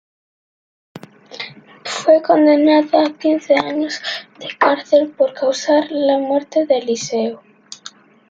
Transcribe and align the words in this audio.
Fue 1.85 2.23
condenada 2.23 3.05
a 3.05 3.13
quince 3.15 3.53
años 3.53 3.99
de 4.39 4.47
cárcel 4.57 5.09
por 5.15 5.31
causar 5.35 5.91
la 5.91 6.17
muerte 6.17 6.65
de 6.65 6.79
Eliseo. 6.79 7.43